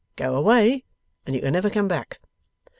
[0.15, 0.83] Go away,
[1.27, 2.19] and you can never come back.